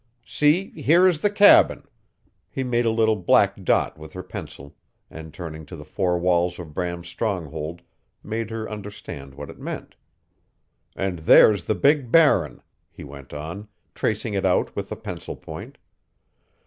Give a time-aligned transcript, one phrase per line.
[0.25, 1.83] "See, here is the cabin."
[2.49, 4.75] He made a little black dot with her pencil,
[5.11, 7.83] and turning to the four walls of Bram's stronghold
[8.23, 9.93] made her understand what it meant.
[10.95, 15.77] "And there's the big Barren," he went on, tracing it out with the pencil point.